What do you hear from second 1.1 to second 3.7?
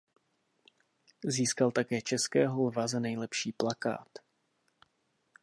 Získal také Českého lva za nejlepší